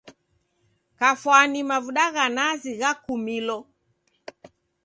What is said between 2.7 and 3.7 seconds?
ghakumilo.